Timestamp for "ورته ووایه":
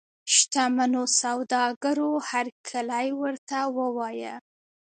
3.21-4.35